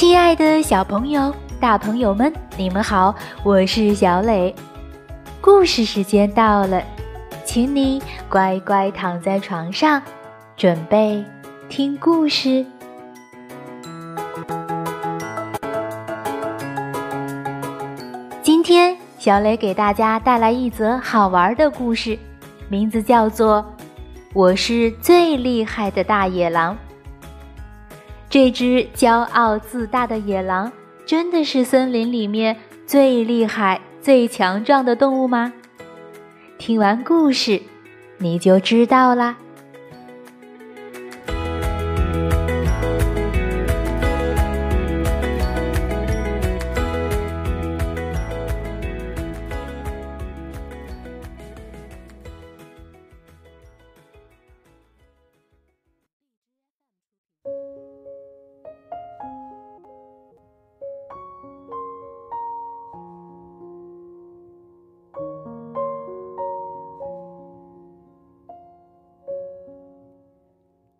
[0.00, 1.30] 亲爱的小朋友、
[1.60, 3.14] 大朋友们，你们好，
[3.44, 4.54] 我是小磊。
[5.42, 6.82] 故事时间到了，
[7.44, 10.00] 请你乖乖躺在床上，
[10.56, 11.22] 准备
[11.68, 12.64] 听故事。
[18.42, 22.18] 今天，小磊给大家带来一则好玩的故事，
[22.70, 23.62] 名字叫做
[24.32, 26.74] 《我是最厉害的大野狼》。
[28.30, 30.70] 这只骄傲自大的野狼，
[31.04, 32.56] 真的是森林里面
[32.86, 35.52] 最厉害、最强壮的动物吗？
[36.56, 37.60] 听完故事，
[38.18, 39.36] 你就知道啦。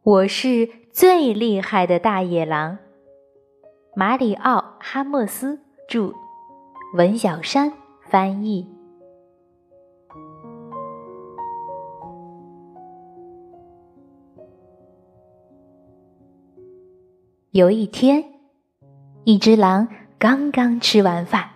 [0.03, 2.79] 我是最厉害的大野狼。
[3.95, 6.15] 马里奥·哈默斯著，
[6.97, 7.71] 文小山
[8.09, 8.67] 翻译。
[17.51, 18.25] 有一天，
[19.25, 19.87] 一只狼
[20.19, 21.47] 刚刚吃完饭，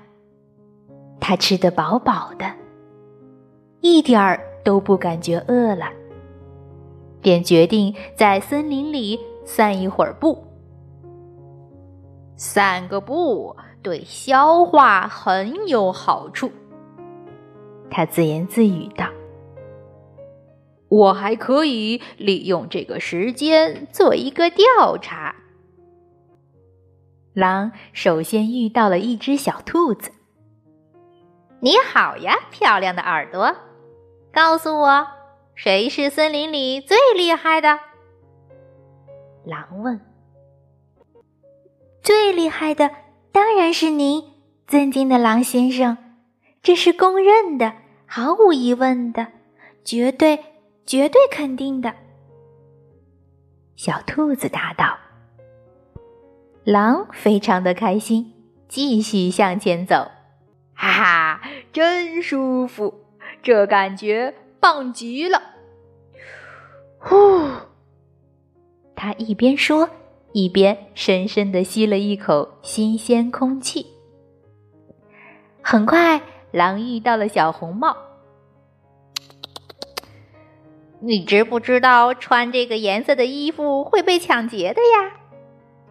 [1.18, 2.44] 它吃得饱饱的，
[3.80, 5.86] 一点儿都不感觉饿了。
[7.24, 10.44] 便决定在森林里散一会儿步。
[12.36, 16.52] 散个步对消化很有好处，
[17.90, 19.08] 他自言自语道
[20.88, 25.34] ：“我还可以利用这个时间做一个调查。”
[27.32, 30.10] 狼首先遇到了一只小兔子。
[31.60, 33.56] “你好呀，漂亮的耳朵，
[34.30, 35.06] 告诉我。”
[35.54, 37.78] 谁是森林里最厉害的？
[39.44, 40.00] 狼问。
[42.02, 42.90] 最厉害的
[43.32, 44.22] 当然是您，
[44.66, 45.96] 尊敬的狼先生，
[46.62, 47.72] 这是公认的，
[48.06, 49.28] 毫无疑问的，
[49.84, 50.38] 绝对、
[50.84, 51.94] 绝对肯定的。
[53.76, 54.98] 小兔子答道。
[56.64, 58.32] 狼非常的开心，
[58.68, 60.10] 继续向前走。
[60.74, 61.40] 哈哈，
[61.72, 63.04] 真舒服，
[63.42, 64.34] 这感觉。
[64.64, 65.42] 棒极了！
[66.98, 67.50] 呼，
[68.96, 69.90] 他一边说，
[70.32, 73.86] 一边深深的吸了一口新鲜空气。
[75.60, 77.94] 很快，狼遇到了小红帽。
[81.00, 85.12] 你知不知道穿这个颜色的衣服会被抢劫的呀？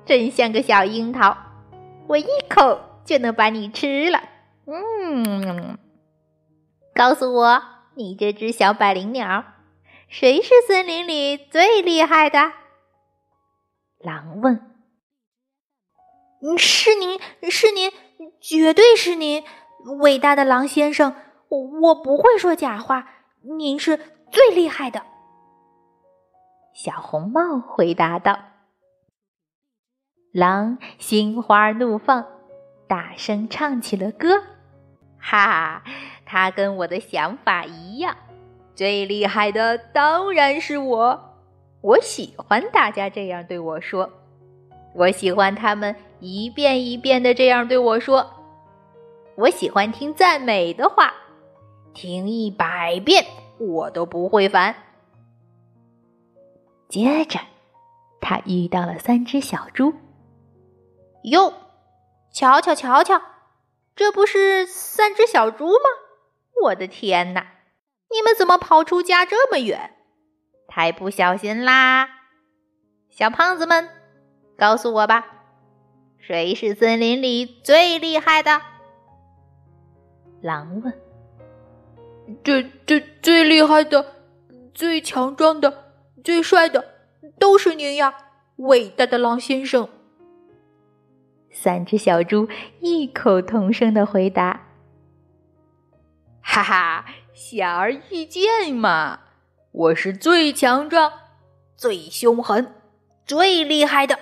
[0.04, 1.38] 真像个小樱桃，
[2.08, 4.20] 我一口就能把你吃了。
[4.66, 5.78] 嗯，
[6.96, 7.73] 告诉我。
[7.96, 9.44] 你这只小百灵鸟，
[10.08, 12.52] 谁是森林里最厉害的？
[14.00, 14.72] 狼问。
[16.58, 17.92] 是您，是您，
[18.42, 19.44] 绝对是您，
[20.02, 21.16] 伟大的狼先生！
[21.50, 23.08] 我我不会说假话，
[23.60, 23.98] 您是
[24.32, 25.04] 最厉害的。
[26.74, 28.40] 小红帽回答道。
[30.34, 32.26] 狼心花怒放，
[32.88, 34.44] 大声唱起了歌，
[35.20, 35.84] 哈！
[36.34, 38.18] 他跟我的想法一样，
[38.74, 41.38] 最厉害的当然是我。
[41.82, 44.10] 我喜欢大家这样对我说，
[44.96, 48.28] 我喜欢他们一遍一遍的这样对我说。
[49.36, 51.14] 我喜欢听赞美的话，
[51.94, 53.24] 听一百遍
[53.60, 54.74] 我都不会烦。
[56.90, 57.40] 接着，
[58.20, 59.94] 他遇到了三只小猪。
[61.26, 61.54] 哟，
[62.32, 63.22] 瞧瞧瞧瞧，
[63.96, 66.03] 这不是三只小猪吗？
[66.62, 67.46] 我的天哪！
[68.10, 69.96] 你们怎么跑出家这么远？
[70.68, 72.08] 太不小心啦！
[73.10, 73.90] 小胖子们，
[74.58, 75.26] 告诉我吧，
[76.20, 78.62] 谁是森林里最厉害的？
[80.42, 80.94] 狼问。
[82.44, 84.06] 最最最厉害的、
[84.74, 85.92] 最强壮的、
[86.24, 86.86] 最帅的，
[87.38, 88.16] 都是您呀，
[88.56, 89.90] 伟大的狼先生！
[91.52, 92.48] 三只小猪
[92.80, 94.73] 异口同声的回答。
[96.46, 99.22] 哈哈，显而易见嘛！
[99.72, 101.12] 我是最强壮、
[101.76, 102.76] 最凶狠、
[103.26, 104.20] 最厉害的，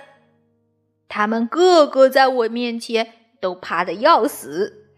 [1.08, 4.94] 他们个个在我面前都怕的要死。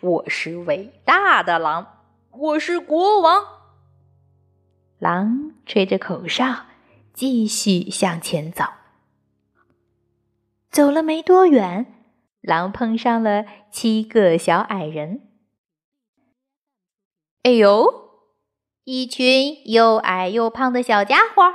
[0.00, 3.44] 我是伟大的狼，我是国王。
[4.98, 6.66] 狼吹着口哨，
[7.12, 8.64] 继续向前走。
[10.70, 11.92] 走了没多远，
[12.40, 15.25] 狼碰上了七个小矮人。
[17.46, 18.10] 哎呦，
[18.82, 21.54] 一群又矮又胖的小家伙！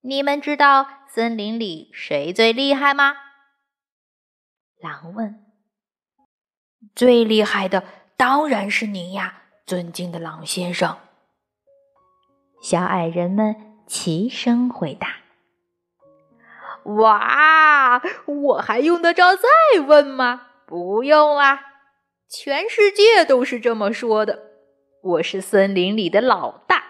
[0.00, 3.14] 你们知道森林里谁最厉害吗？
[4.80, 5.44] 狼问。
[6.96, 7.84] 最厉害的
[8.16, 10.98] 当然是您呀，尊敬的狼先生。
[12.60, 13.54] 小矮人们
[13.86, 15.18] 齐声回答。
[16.96, 19.46] 哇，我还用得着再
[19.86, 20.48] 问吗？
[20.66, 21.60] 不用啦，
[22.28, 24.48] 全世界都是这么说的。
[25.02, 26.84] 我是森林里的老大，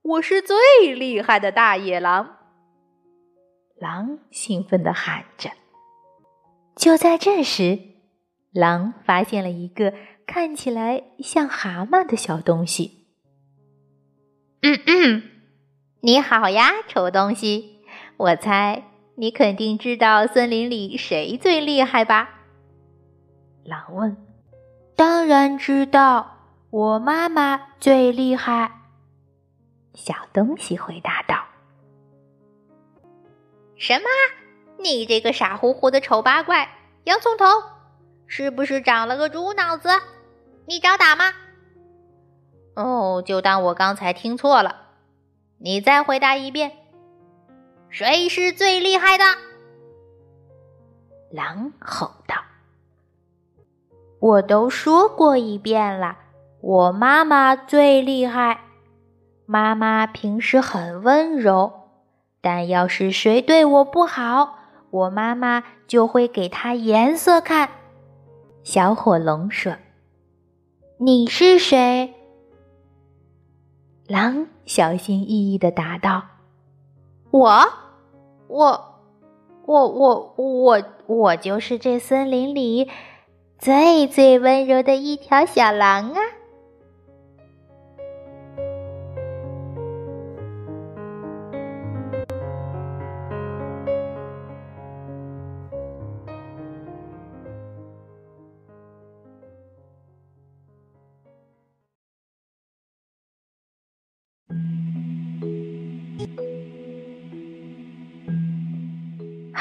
[0.00, 2.38] 我是最厉害的大野狼。
[3.78, 5.50] 狼兴奋地喊着。
[6.74, 7.78] 就在这时，
[8.54, 9.92] 狼发现了一个
[10.26, 13.06] 看起来像蛤蟆的小东西。
[14.62, 15.22] 嗯嗯，
[16.00, 17.82] 你好呀，丑东西！
[18.16, 18.84] 我猜。
[19.16, 22.30] 你肯定知道森林里谁最厉害吧？
[23.62, 24.16] 狼问。
[24.96, 26.31] 当然知道，
[26.72, 28.72] 我妈妈最厉害。
[29.92, 31.44] 小东西回答道。
[33.76, 34.08] 什么？
[34.78, 36.70] 你这个傻乎乎的丑八怪，
[37.04, 37.44] 洋葱头，
[38.26, 39.90] 是不是长了个猪脑子？
[40.64, 41.34] 你找打吗？
[42.74, 44.92] 哦，就当我刚才听错了。
[45.58, 46.72] 你再回答一遍。
[47.90, 49.24] 谁是最厉害的？
[51.30, 52.36] 狼吼道
[54.20, 56.16] ：“我都说过一遍了，
[56.62, 58.60] 我妈妈最厉害。
[59.44, 61.72] 妈妈平时很温柔，
[62.40, 64.58] 但要是谁对我不好，
[64.90, 67.68] 我妈妈就会给他颜色看。”
[68.64, 69.74] 小火龙说
[70.98, 72.14] ：“你是谁？”
[74.08, 76.22] 狼小心翼翼的答道
[77.30, 77.68] ：“我。”
[78.52, 78.98] 我，
[79.64, 82.90] 我，我，我，我就是这森林里
[83.58, 86.20] 最最温柔的一条小狼啊！